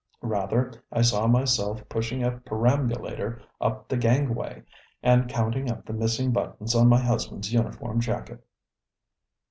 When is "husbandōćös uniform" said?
7.03-7.99